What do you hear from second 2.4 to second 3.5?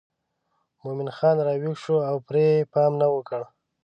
یې پام ونه کړ.